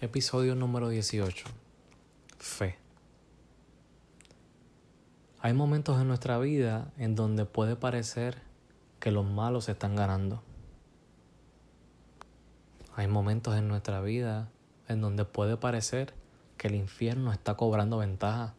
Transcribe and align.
Episodio 0.00 0.54
número 0.54 0.90
18. 0.90 1.44
Fe. 2.38 2.78
Hay 5.40 5.52
momentos 5.54 6.00
en 6.00 6.06
nuestra 6.06 6.38
vida 6.38 6.92
en 6.98 7.16
donde 7.16 7.46
puede 7.46 7.74
parecer 7.74 8.40
que 9.00 9.10
los 9.10 9.28
malos 9.28 9.68
están 9.68 9.96
ganando. 9.96 10.40
Hay 12.94 13.08
momentos 13.08 13.56
en 13.56 13.66
nuestra 13.66 14.00
vida 14.00 14.52
en 14.86 15.00
donde 15.00 15.24
puede 15.24 15.56
parecer 15.56 16.14
que 16.58 16.68
el 16.68 16.76
infierno 16.76 17.32
está 17.32 17.56
cobrando 17.56 17.98
ventaja. 17.98 18.54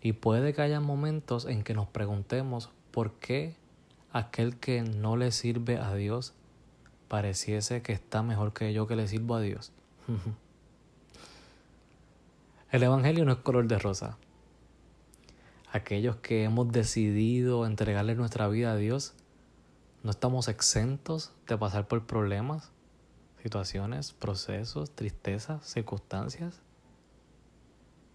Y 0.00 0.14
puede 0.14 0.54
que 0.54 0.62
haya 0.62 0.80
momentos 0.80 1.44
en 1.44 1.64
que 1.64 1.74
nos 1.74 1.88
preguntemos 1.88 2.70
por 2.92 3.12
qué 3.18 3.56
aquel 4.10 4.56
que 4.56 4.80
no 4.80 5.18
le 5.18 5.32
sirve 5.32 5.76
a 5.76 5.94
Dios 5.94 6.32
pareciese 7.08 7.82
que 7.82 7.92
está 7.92 8.22
mejor 8.22 8.52
que 8.52 8.72
yo 8.72 8.86
que 8.86 8.96
le 8.96 9.08
sirvo 9.08 9.34
a 9.34 9.40
Dios. 9.40 9.72
el 12.70 12.82
Evangelio 12.82 13.24
no 13.24 13.32
es 13.32 13.38
color 13.38 13.66
de 13.66 13.78
rosa. 13.78 14.18
Aquellos 15.72 16.16
que 16.16 16.44
hemos 16.44 16.70
decidido 16.70 17.66
entregarle 17.66 18.14
nuestra 18.14 18.48
vida 18.48 18.72
a 18.72 18.76
Dios, 18.76 19.14
no 20.02 20.10
estamos 20.10 20.48
exentos 20.48 21.32
de 21.46 21.58
pasar 21.58 21.88
por 21.88 22.06
problemas, 22.06 22.70
situaciones, 23.42 24.12
procesos, 24.12 24.94
tristezas, 24.94 25.66
circunstancias. 25.66 26.60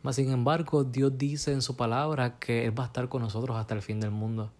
Mas 0.01 0.15
sin 0.15 0.31
embargo, 0.31 0.83
Dios 0.83 1.17
dice 1.17 1.53
en 1.53 1.61
su 1.61 1.77
palabra 1.77 2.39
que 2.39 2.65
Él 2.65 2.77
va 2.77 2.83
a 2.83 2.87
estar 2.87 3.09
con 3.09 3.21
nosotros 3.21 3.57
hasta 3.57 3.73
el 3.73 3.81
fin 3.81 3.99
del 3.99 4.11
mundo. 4.11 4.51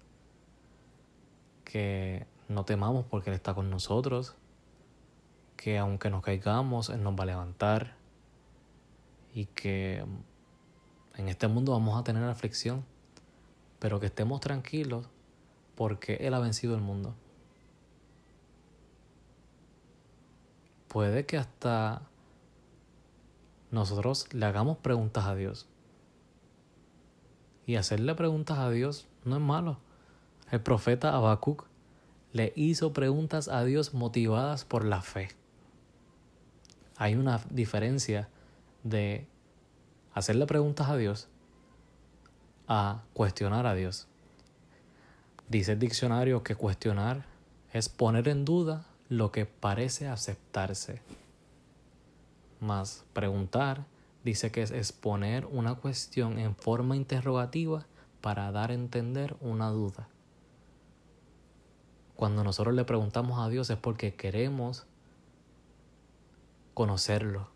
Que 1.66 2.28
no 2.48 2.66
temamos 2.66 3.06
porque 3.06 3.30
Él 3.30 3.36
está 3.36 3.54
con 3.54 3.70
nosotros. 3.70 4.36
Que 5.56 5.78
aunque 5.78 6.10
nos 6.10 6.24
caigamos, 6.24 6.90
Él 6.90 7.04
nos 7.04 7.18
va 7.18 7.24
a 7.24 7.28
levantar. 7.28 7.96
Y 9.34 9.46
que 9.46 10.06
en 11.16 11.30
este 11.30 11.48
mundo 11.48 11.72
vamos 11.72 12.00
a 12.00 12.04
tener 12.04 12.24
aflicción. 12.24 12.86
Pero 13.80 14.00
que 14.00 14.08
estemos 14.08 14.40
tranquilos 14.40 15.08
porque 15.76 16.16
Él 16.22 16.34
ha 16.34 16.40
vencido 16.40 16.76
el 16.76 16.82
mundo. 16.82 17.16
puede 20.94 21.26
que 21.26 21.38
hasta 21.38 22.04
nosotros 23.72 24.32
le 24.32 24.46
hagamos 24.46 24.78
preguntas 24.78 25.26
a 25.26 25.34
Dios. 25.34 25.68
Y 27.66 27.78
hacerle 27.78 28.14
preguntas 28.14 28.60
a 28.60 28.70
Dios 28.70 29.08
no 29.26 29.38
es 29.38 29.42
malo. 29.42 29.80
El 30.52 30.62
profeta 30.62 31.16
Habacuc 31.16 31.66
le 32.34 32.52
hizo 32.56 32.94
preguntas 32.94 33.48
a 33.48 33.64
Dios 33.64 33.94
motivadas 33.94 34.66
por 34.66 34.86
la 34.86 35.02
fe. 35.02 35.30
Hay 36.98 37.16
una 37.16 37.40
diferencia 37.52 38.28
de 38.84 39.28
hacerle 40.14 40.46
preguntas 40.48 40.90
a 40.90 40.98
Dios 40.98 41.28
a 42.68 43.04
cuestionar 43.14 43.68
a 43.68 43.76
Dios. 43.76 44.08
Dice 45.48 45.74
el 45.74 45.80
diccionario 45.80 46.44
que 46.44 46.56
cuestionar 46.56 47.26
es 47.72 47.88
poner 47.88 48.28
en 48.28 48.46
duda 48.46 48.88
lo 49.10 49.32
que 49.32 49.46
parece 49.46 50.08
aceptarse. 50.08 51.02
Más 52.60 53.06
preguntar 53.14 53.86
dice 54.24 54.52
que 54.52 54.64
es 54.64 54.72
exponer 54.72 55.46
una 55.46 55.76
cuestión 55.76 56.40
en 56.40 56.56
forma 56.56 56.96
interrogativa 56.96 57.86
para 58.22 58.52
dar 58.52 58.72
a 58.72 58.76
entender 58.76 59.36
una 59.42 59.70
duda. 59.70 60.08
Cuando 62.24 62.46
nosotros 62.46 62.74
le 62.74 62.86
preguntamos 62.86 63.38
a 63.38 63.50
Dios 63.50 63.70
es 63.70 63.76
porque 63.76 64.16
queremos 64.16 64.86
conocerlo. 66.74 67.50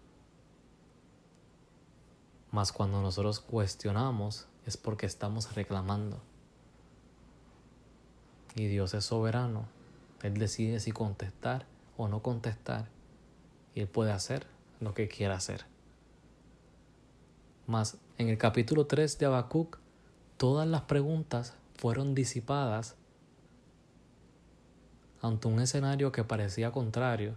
Más 2.51 2.73
cuando 2.73 3.01
nosotros 3.01 3.39
cuestionamos 3.39 4.45
es 4.65 4.75
porque 4.75 5.05
estamos 5.05 5.55
reclamando. 5.55 6.19
Y 8.55 8.67
Dios 8.67 8.93
es 8.93 9.05
soberano 9.05 9.69
él 10.21 10.33
decide 10.37 10.81
si 10.81 10.91
contestar 10.91 11.65
o 11.95 12.09
no 12.09 12.21
contestar. 12.21 12.89
Y 13.73 13.79
Él 13.79 13.87
puede 13.87 14.11
hacer 14.11 14.47
lo 14.81 14.93
que 14.93 15.07
quiera 15.07 15.35
hacer. 15.35 15.65
Mas 17.67 17.95
en 18.17 18.27
el 18.27 18.37
capítulo 18.37 18.85
3 18.85 19.17
de 19.17 19.27
Habacuc, 19.27 19.77
todas 20.35 20.67
las 20.67 20.81
preguntas 20.81 21.53
fueron 21.77 22.13
disipadas 22.13 22.97
ante 25.21 25.47
un 25.47 25.59
escenario 25.59 26.11
que 26.11 26.23
parecía 26.23 26.71
contrario. 26.71 27.35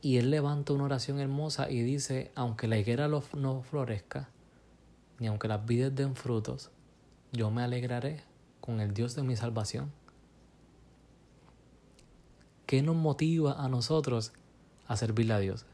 Y 0.00 0.18
él 0.18 0.30
levanta 0.30 0.72
una 0.72 0.84
oración 0.84 1.20
hermosa 1.20 1.70
y 1.70 1.82
dice, 1.82 2.32
aunque 2.34 2.68
la 2.68 2.78
higuera 2.78 3.08
no 3.08 3.62
florezca, 3.62 4.28
ni 5.18 5.28
aunque 5.28 5.48
las 5.48 5.64
vides 5.64 5.94
den 5.94 6.16
frutos, 6.16 6.70
yo 7.32 7.50
me 7.50 7.62
alegraré 7.62 8.22
con 8.60 8.80
el 8.80 8.94
Dios 8.94 9.14
de 9.14 9.22
mi 9.22 9.36
salvación. 9.36 9.92
¿Qué 12.66 12.82
nos 12.82 12.96
motiva 12.96 13.62
a 13.62 13.68
nosotros 13.68 14.32
a 14.88 14.96
servirle 14.96 15.34
a 15.34 15.38
Dios? 15.38 15.66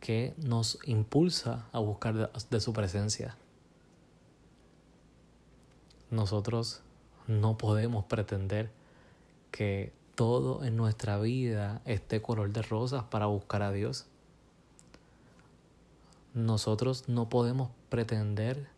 ¿Qué 0.00 0.34
nos 0.38 0.78
impulsa 0.84 1.68
a 1.72 1.80
buscar 1.80 2.30
de, 2.32 2.60
su 2.60 2.72
presencia? 2.72 3.36
Nosotros 6.10 6.82
no 7.26 7.58
podemos 7.58 8.04
pretender 8.04 8.70
que 9.50 9.92
todo 10.14 10.64
en 10.64 10.76
nuestra 10.76 11.18
vida 11.18 11.82
esté 11.84 12.22
color 12.22 12.52
de 12.52 12.62
rosas 12.62 13.04
para 13.04 13.26
buscar 13.26 13.62
a 13.62 13.72
Dios. 13.72 14.06
Nosotros 16.34 17.08
no 17.08 17.28
podemos 17.28 17.70
pretender 17.88 18.68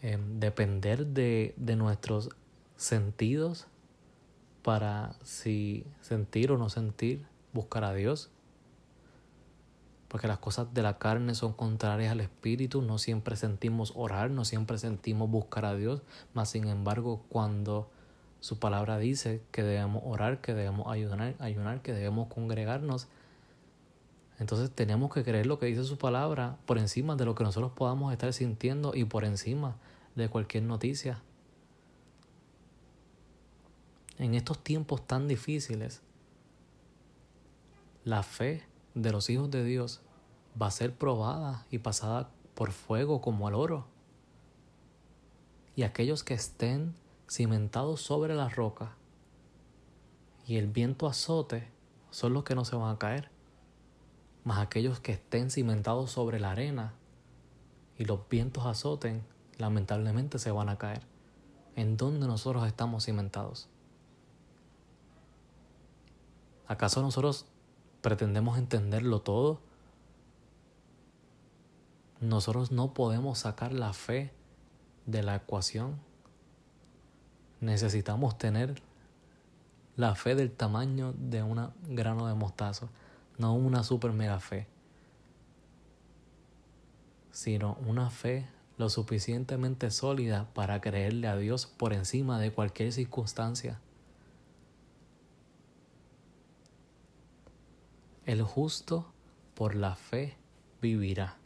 em, 0.00 0.40
depender 0.40 1.06
de, 1.06 1.54
de 1.56 1.76
nuestros 1.76 2.30
sentidos 2.76 3.66
para 4.62 5.14
si 5.22 5.84
sentir 6.00 6.52
o 6.52 6.58
no 6.58 6.68
sentir, 6.68 7.24
buscar 7.52 7.84
a 7.84 7.94
Dios. 7.94 8.30
Porque 10.12 10.28
las 10.28 10.40
cosas 10.40 10.74
de 10.74 10.82
la 10.82 10.98
carne 10.98 11.34
son 11.34 11.54
contrarias 11.54 12.12
al 12.12 12.20
espíritu, 12.20 12.82
no 12.82 12.98
siempre 12.98 13.34
sentimos 13.34 13.94
orar, 13.96 14.30
no 14.30 14.44
siempre 14.44 14.76
sentimos 14.76 15.30
buscar 15.30 15.64
a 15.64 15.74
Dios, 15.74 16.02
mas 16.34 16.50
sin 16.50 16.68
embargo 16.68 17.24
cuando 17.30 17.90
su 18.40 18.58
palabra 18.58 18.98
dice 18.98 19.40
que 19.52 19.62
debemos 19.62 20.02
orar, 20.04 20.42
que 20.42 20.52
debemos 20.52 20.86
ayunar, 20.88 21.34
ayunar, 21.38 21.80
que 21.80 21.94
debemos 21.94 22.28
congregarnos, 22.28 23.08
entonces 24.38 24.70
tenemos 24.70 25.10
que 25.14 25.24
creer 25.24 25.46
lo 25.46 25.58
que 25.58 25.64
dice 25.64 25.82
su 25.82 25.96
palabra 25.96 26.58
por 26.66 26.76
encima 26.76 27.16
de 27.16 27.24
lo 27.24 27.34
que 27.34 27.44
nosotros 27.44 27.72
podamos 27.72 28.12
estar 28.12 28.34
sintiendo 28.34 28.94
y 28.94 29.06
por 29.06 29.24
encima 29.24 29.76
de 30.14 30.28
cualquier 30.28 30.64
noticia. 30.64 31.22
En 34.18 34.34
estos 34.34 34.62
tiempos 34.62 35.06
tan 35.06 35.26
difíciles, 35.26 36.02
la 38.04 38.22
fe 38.22 38.70
de 38.94 39.12
los 39.12 39.30
hijos 39.30 39.50
de 39.50 39.64
Dios 39.64 40.00
va 40.60 40.66
a 40.66 40.70
ser 40.70 40.94
probada 40.94 41.66
y 41.70 41.78
pasada 41.78 42.30
por 42.54 42.72
fuego 42.72 43.20
como 43.20 43.48
al 43.48 43.54
oro. 43.54 43.86
Y 45.74 45.84
aquellos 45.84 46.22
que 46.22 46.34
estén 46.34 46.94
cimentados 47.28 48.02
sobre 48.02 48.34
la 48.34 48.48
roca 48.48 48.96
y 50.46 50.56
el 50.56 50.66
viento 50.66 51.06
azote 51.06 51.68
son 52.10 52.34
los 52.34 52.44
que 52.44 52.54
no 52.54 52.64
se 52.64 52.76
van 52.76 52.94
a 52.94 52.98
caer. 52.98 53.30
Mas 54.44 54.58
aquellos 54.58 55.00
que 55.00 55.12
estén 55.12 55.50
cimentados 55.50 56.10
sobre 56.10 56.40
la 56.40 56.50
arena 56.50 56.94
y 57.96 58.04
los 58.04 58.28
vientos 58.28 58.66
azoten, 58.66 59.22
lamentablemente 59.56 60.38
se 60.38 60.50
van 60.50 60.68
a 60.68 60.76
caer. 60.76 61.06
¿En 61.76 61.96
dónde 61.96 62.26
nosotros 62.26 62.66
estamos 62.66 63.04
cimentados? 63.06 63.68
¿Acaso 66.66 67.00
nosotros 67.02 67.46
pretendemos 68.02 68.58
entenderlo 68.58 69.22
todo? 69.22 69.60
Nosotros 72.20 72.70
no 72.70 72.92
podemos 72.92 73.38
sacar 73.38 73.72
la 73.72 73.92
fe 73.92 74.32
de 75.06 75.22
la 75.22 75.36
ecuación. 75.36 75.98
Necesitamos 77.60 78.36
tener 78.38 78.82
la 79.96 80.14
fe 80.14 80.34
del 80.34 80.50
tamaño 80.50 81.14
de 81.16 81.42
un 81.42 81.70
grano 81.88 82.26
de 82.26 82.34
mostazo, 82.34 82.90
no 83.38 83.54
una 83.54 83.82
super 83.82 84.12
mega 84.12 84.40
fe, 84.40 84.66
sino 87.30 87.76
una 87.86 88.10
fe 88.10 88.46
lo 88.78 88.88
suficientemente 88.88 89.90
sólida 89.90 90.48
para 90.54 90.80
creerle 90.80 91.28
a 91.28 91.36
Dios 91.36 91.66
por 91.66 91.92
encima 91.92 92.40
de 92.40 92.52
cualquier 92.52 92.92
circunstancia. 92.92 93.80
El 98.24 98.42
justo 98.42 99.12
por 99.56 99.74
la 99.74 99.96
fe 99.96 100.36
vivirá. 100.80 101.36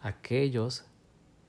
Aquellos 0.00 0.84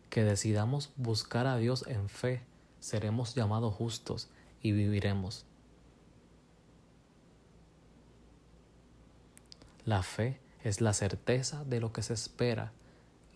que 0.10 0.26
decidamos 0.26 0.92
buscar 0.98 1.48
a 1.48 1.56
Dios 1.56 1.86
en 1.88 2.10
fe 2.10 2.44
seremos 2.82 3.36
llamados 3.36 3.74
justos 3.74 4.30
y 4.62 4.74
viviremos. 4.74 5.46
La 9.86 10.04
fe 10.04 10.42
es 10.66 10.82
la 10.82 10.92
certeza 10.92 11.64
de 11.64 11.80
lo 11.80 11.94
que 11.94 12.02
se 12.02 12.14
espera 12.14 12.74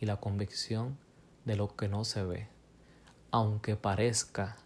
y 0.01 0.05
la 0.07 0.17
convicción 0.17 0.97
de 1.45 1.55
lo 1.55 1.77
que 1.77 1.87
no 1.87 2.03
se 2.03 2.23
ve. 2.23 2.49
Aunque 3.31 3.77
parezca 3.77 4.57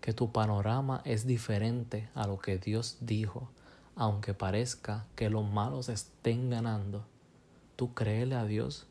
que 0.00 0.12
tu 0.12 0.30
panorama 0.30 1.02
es 1.04 1.26
diferente 1.26 2.08
a 2.14 2.28
lo 2.28 2.38
que 2.38 2.58
Dios 2.58 2.98
dijo, 3.00 3.50
aunque 3.96 4.34
parezca 4.34 5.06
que 5.16 5.30
los 5.30 5.50
malos 5.50 5.88
estén 5.88 6.50
ganando, 6.50 7.06
tú 7.76 7.94
créele 7.94 8.34
a 8.34 8.44
Dios, 8.44 8.86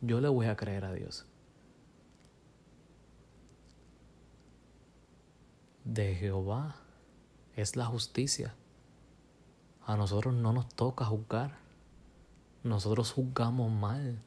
yo 0.00 0.20
le 0.20 0.28
voy 0.28 0.46
a 0.46 0.56
creer 0.56 0.84
a 0.84 0.92
Dios. 0.92 1.24
De 5.84 6.14
Jehová 6.16 6.76
es 7.56 7.76
la 7.76 7.86
justicia. 7.86 8.54
A 9.86 9.96
nosotros 9.96 10.34
no 10.34 10.52
nos 10.52 10.68
toca 10.68 11.04
juzgar. 11.04 11.56
Nosotros 12.62 13.12
juzgamos 13.12 13.72
mal. 13.72 14.20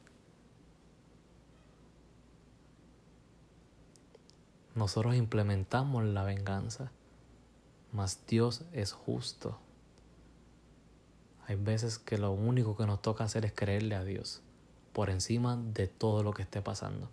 Nosotros 4.74 5.14
implementamos 5.14 6.04
la 6.04 6.24
venganza, 6.24 6.90
mas 7.92 8.26
Dios 8.26 8.64
es 8.72 8.92
justo. 8.92 9.58
Hay 11.52 11.58
veces 11.58 11.98
que 11.98 12.16
lo 12.16 12.30
único 12.30 12.78
que 12.78 12.86
nos 12.86 13.02
toca 13.02 13.24
hacer 13.24 13.44
es 13.44 13.52
creerle 13.52 13.94
a 13.94 14.04
Dios 14.04 14.40
por 14.94 15.10
encima 15.10 15.58
de 15.58 15.86
todo 15.86 16.22
lo 16.22 16.32
que 16.32 16.40
esté 16.40 16.62
pasando. 16.62 17.10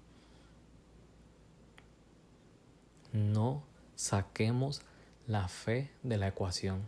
No 3.12 3.64
saquemos 3.98 4.82
la 5.28 5.50
fe 5.50 5.92
de 6.04 6.16
la 6.16 6.30
ecuación 6.30 6.84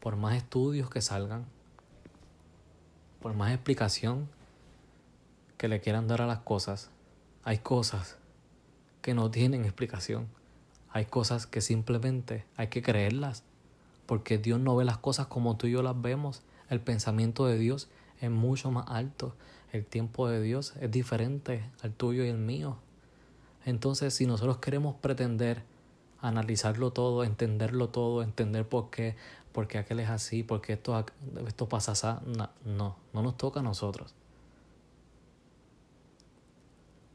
por 0.00 0.14
más 0.14 0.36
estudios 0.36 0.88
que 0.88 1.02
salgan, 1.02 1.44
por 3.20 3.34
más 3.34 3.52
explicación 3.52 4.28
que 5.58 5.66
le 5.66 5.80
quieran 5.80 6.06
dar 6.06 6.22
a 6.22 6.28
las 6.28 6.42
cosas, 6.42 6.90
hay 7.42 7.58
cosas 7.58 8.16
que 9.00 9.12
no 9.12 9.28
tienen 9.32 9.64
explicación. 9.64 10.28
Hay 10.88 11.06
cosas 11.06 11.48
que 11.48 11.60
simplemente 11.60 12.46
hay 12.56 12.68
que 12.68 12.80
creerlas, 12.80 13.42
porque 14.12 14.36
Dios 14.36 14.60
no 14.60 14.76
ve 14.76 14.84
las 14.84 14.98
cosas 14.98 15.26
como 15.26 15.56
tú 15.56 15.68
y 15.68 15.70
yo 15.70 15.82
las 15.82 15.98
vemos. 15.98 16.42
El 16.68 16.82
pensamiento 16.82 17.46
de 17.46 17.56
Dios 17.56 17.88
es 18.20 18.30
mucho 18.30 18.70
más 18.70 18.84
alto. 18.88 19.34
El 19.72 19.86
tiempo 19.86 20.28
de 20.28 20.42
Dios 20.42 20.74
es 20.82 20.90
diferente 20.90 21.64
al 21.80 21.94
tuyo 21.94 22.22
y 22.22 22.28
el 22.28 22.36
mío. 22.36 22.76
Entonces, 23.64 24.12
si 24.12 24.26
nosotros 24.26 24.58
queremos 24.58 24.96
pretender 24.96 25.62
analizarlo 26.20 26.92
todo, 26.92 27.24
entenderlo 27.24 27.88
todo, 27.88 28.22
entender 28.22 28.68
por 28.68 28.90
qué, 28.90 29.16
por 29.50 29.66
qué 29.66 29.78
aquel 29.78 30.00
es 30.00 30.10
así, 30.10 30.42
por 30.42 30.60
qué 30.60 30.74
esto, 30.74 31.68
pasa 31.70 31.92
así. 31.92 32.06
No, 32.36 32.50
no, 32.66 32.96
no 33.14 33.22
nos 33.22 33.38
toca 33.38 33.60
a 33.60 33.62
nosotros. 33.62 34.14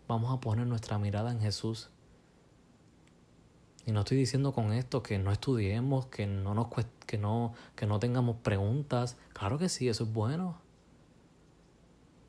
Vamos 0.07 0.35
a 0.35 0.41
poner 0.41 0.65
nuestra 0.65 0.97
mirada 0.97 1.31
en 1.31 1.41
Jesús. 1.41 1.91
Y 3.87 3.93
no 3.93 4.01
estoy 4.01 4.17
diciendo 4.17 4.51
con 4.51 4.73
esto 4.73 5.01
que 5.01 5.17
no 5.17 5.31
estudiemos, 5.31 6.07
que 6.07 6.27
no, 6.27 6.53
nos, 6.53 6.67
que 7.05 7.17
no, 7.17 7.53
que 7.73 7.85
no 7.85 7.99
tengamos 7.99 8.35
preguntas. 8.35 9.15
Claro 9.31 9.57
que 9.57 9.69
sí, 9.69 9.87
eso 9.87 10.03
es 10.03 10.11
bueno. 10.11 10.57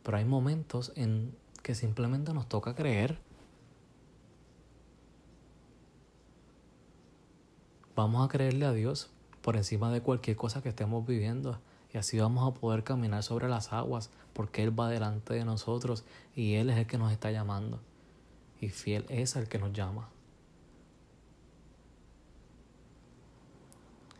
Pero 0.04 0.18
hay 0.18 0.24
momentos 0.24 0.92
en 0.94 1.34
que 1.64 1.74
simplemente 1.74 2.32
nos 2.32 2.48
toca 2.48 2.76
creer. 2.76 3.18
Vamos 7.96 8.24
a 8.24 8.28
creerle 8.28 8.64
a 8.64 8.72
Dios 8.72 9.10
por 9.42 9.56
encima 9.56 9.90
de 9.90 10.00
cualquier 10.00 10.36
cosa 10.36 10.62
que 10.62 10.68
estemos 10.68 11.04
viviendo. 11.04 11.58
Y 11.92 11.98
así 11.98 12.20
vamos 12.20 12.48
a 12.48 12.54
poder 12.54 12.84
caminar 12.84 13.24
sobre 13.24 13.48
las 13.48 13.72
aguas, 13.72 14.10
porque 14.32 14.62
Él 14.62 14.78
va 14.78 14.88
delante 14.88 15.34
de 15.34 15.44
nosotros 15.44 16.04
y 16.36 16.54
Él 16.54 16.70
es 16.70 16.78
el 16.78 16.86
que 16.86 16.98
nos 16.98 17.10
está 17.10 17.32
llamando. 17.32 17.80
Y 18.60 18.68
fiel 18.68 19.06
es 19.08 19.34
el 19.34 19.48
que 19.48 19.58
nos 19.58 19.72
llama. 19.72 20.08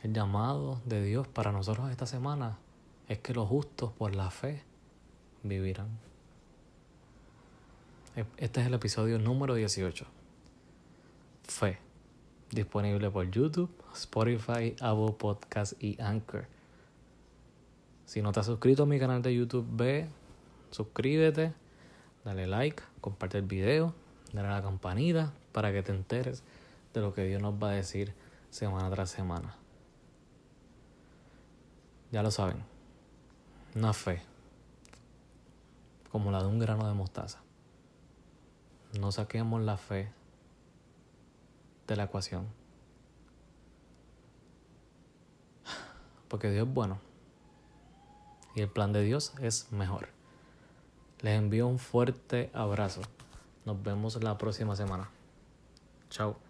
El 0.03 0.13
llamado 0.13 0.81
de 0.85 1.03
Dios 1.03 1.27
para 1.27 1.51
nosotros 1.51 1.91
esta 1.91 2.07
semana 2.07 2.59
es 3.09 3.19
que 3.19 3.35
los 3.35 3.49
justos 3.49 3.93
por 3.93 4.15
la 4.15 4.31
fe 4.31 4.63
vivirán. 5.43 5.89
E, 8.15 8.25
este 8.37 8.61
es 8.61 8.67
el 8.69 8.75
episodio 8.75 9.19
número 9.19 9.55
18. 9.55 10.07
Fe 11.43 11.79
disponible 12.51 13.11
por 13.11 13.31
YouTube, 13.31 13.71
Spotify, 13.95 14.75
Apple 14.81 15.15
Podcast 15.19 15.83
y 15.83 16.01
Anchor. 16.01 16.47
Si 18.07 18.23
no 18.23 18.33
te 18.33 18.41
has 18.41 18.47
suscrito 18.47 18.85
a 18.85 18.87
mi 18.87 18.99
canal 18.99 19.21
de 19.21 19.35
YouTube, 19.35 19.67
ve, 19.71 20.09
suscríbete, 20.71 21.53
dale 22.25 22.47
like, 22.47 22.83
comparte 23.01 23.39
el 23.39 23.45
video, 23.45 23.95
dale 24.33 24.49
a 24.49 24.53
la 24.53 24.63
campanita 24.63 25.33
para 25.53 25.73
que 25.73 25.83
te 25.83 25.93
enteres 25.93 26.43
de 26.95 27.01
lo 27.01 27.13
que 27.13 27.25
Dios 27.25 27.43
nos 27.43 27.55
va 27.55 27.71
a 27.71 27.75
decir 27.75 28.15
semana 28.51 28.89
tras 28.91 29.11
semana. 29.11 29.57
Ya 32.11 32.23
lo 32.23 32.31
saben, 32.31 32.65
una 33.75 33.93
fe 33.93 34.23
como 36.11 36.31
la 36.31 36.41
de 36.41 36.49
un 36.49 36.59
grano 36.59 36.89
de 36.89 36.95
mostaza. 36.95 37.41
No 38.99 39.13
saquemos 39.13 39.61
la 39.61 39.77
fe 39.77 40.11
de 41.87 41.97
la 41.97 42.05
ecuación. 42.05 42.47
Porque 46.29 46.51
Dios 46.51 46.67
es 46.67 46.75
bueno. 46.75 46.99
Y 48.55 48.63
el 48.63 48.69
plan 48.69 48.93
de 48.93 49.03
Dios 49.03 49.35
es 49.41 49.71
mejor. 49.73 50.09
Les 51.21 51.39
envío 51.39 51.67
un 51.67 51.79
fuerte 51.79 52.51
abrazo. 52.55 53.03
Nos 53.65 53.83
vemos 53.83 54.23
la 54.23 54.39
próxima 54.39 54.77
semana. 54.77 55.11
Chao. 56.11 56.48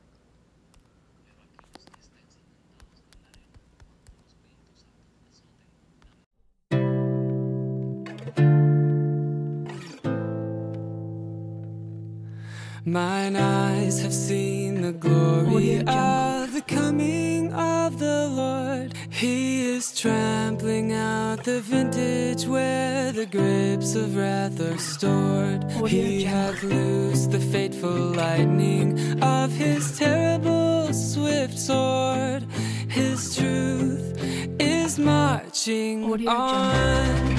The 14.93 14.99
glory 14.99 15.81
of 15.87 16.55
the 16.55 16.63
coming 16.67 17.53
of 17.53 17.99
the 17.99 18.27
Lord. 18.29 18.95
He 19.11 19.69
is 19.69 19.95
trampling 20.01 20.95
out 20.95 21.45
the 21.45 21.61
vintage 21.61 22.47
where 22.47 23.13
the 23.13 23.27
grapes 23.27 23.95
of 23.95 24.17
wrath 24.17 24.59
are 24.61 24.79
stored. 24.79 25.65
He 25.87 26.25
hath 26.25 26.63
loosed 26.63 27.33
the 27.33 27.41
fateful 27.41 27.99
lightning 28.23 29.23
of 29.23 29.53
his 29.53 29.99
terrible 29.99 30.91
swift 30.95 31.59
sword. 31.59 32.45
His 32.89 33.37
truth 33.37 34.17
is 34.59 34.99
marching 34.99 36.27
on. 36.27 37.38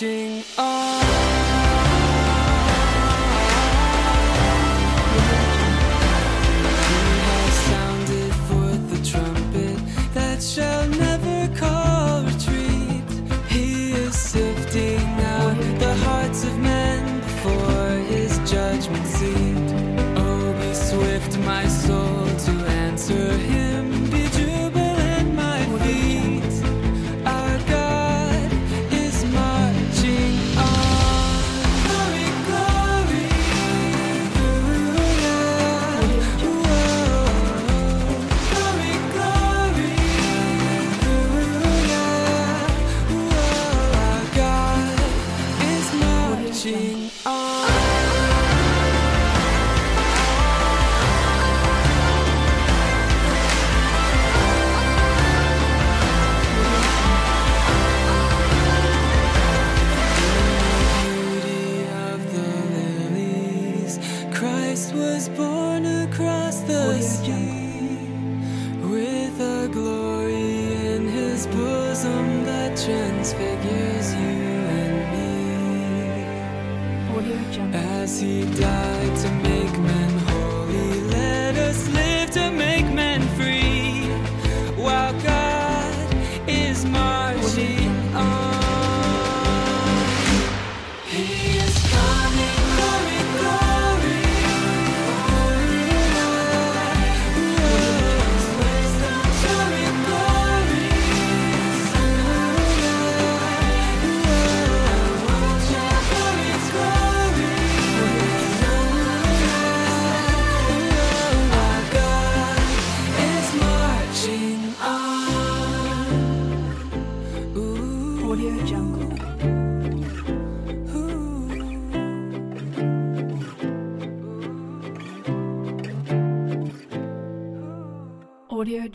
Be 0.00 0.42
swift, 20.74 21.38
my 21.40 21.66
soul, 21.66 22.26
to 22.38 22.50
answer 22.66 23.32
him. 23.32 23.69
across 66.12 66.60
the 66.62 67.00
sea 67.00 68.00
with 68.82 69.40
a 69.40 69.68
glory 69.72 70.74
in 70.94 71.06
his 71.06 71.46
bosom 71.46 72.44
that 72.44 72.76
transfigures 72.76 74.12
you 74.14 74.40
and 74.80 74.94
me 75.12 75.30
as 77.74 78.20
he 78.20 78.42
died 78.60 79.16
to 79.16 79.30
me. 79.42 79.59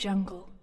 jungle. 0.06 0.55